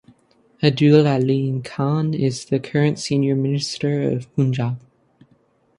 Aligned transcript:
Abdul 0.63 1.03
Aleem 1.03 1.63
Khan 1.63 2.15
is 2.15 2.45
the 2.45 2.59
current 2.59 2.97
Senior 2.97 3.35
Minister 3.35 4.01
of 4.09 4.35
Punjab. 4.35 4.79